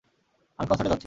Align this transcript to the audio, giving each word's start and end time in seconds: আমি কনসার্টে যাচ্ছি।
আমি 0.59 0.67
কনসার্টে 0.69 0.89
যাচ্ছি। 0.89 0.99